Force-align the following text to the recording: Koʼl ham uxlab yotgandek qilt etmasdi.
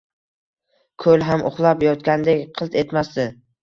Koʼl 1.05 1.27
ham 1.29 1.45
uxlab 1.51 1.87
yotgandek 1.91 2.45
qilt 2.59 2.83
etmasdi. 2.87 3.33